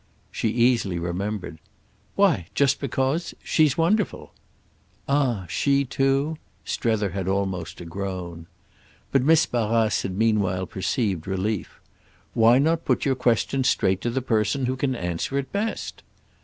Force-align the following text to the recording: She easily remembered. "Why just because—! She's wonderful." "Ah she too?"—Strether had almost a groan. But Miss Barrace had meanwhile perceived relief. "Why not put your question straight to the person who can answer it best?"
She 0.31 0.47
easily 0.47 0.97
remembered. 0.97 1.59
"Why 2.15 2.47
just 2.55 2.79
because—! 2.79 3.35
She's 3.43 3.77
wonderful." 3.77 4.33
"Ah 5.07 5.45
she 5.47 5.85
too?"—Strether 5.85 7.11
had 7.11 7.27
almost 7.27 7.79
a 7.81 7.85
groan. 7.85 8.47
But 9.11 9.21
Miss 9.21 9.45
Barrace 9.45 10.01
had 10.01 10.17
meanwhile 10.17 10.65
perceived 10.65 11.27
relief. 11.27 11.79
"Why 12.33 12.57
not 12.57 12.83
put 12.83 13.05
your 13.05 13.13
question 13.13 13.63
straight 13.63 14.01
to 14.01 14.09
the 14.09 14.23
person 14.23 14.65
who 14.65 14.75
can 14.75 14.95
answer 14.95 15.37
it 15.37 15.51
best?" 15.51 16.01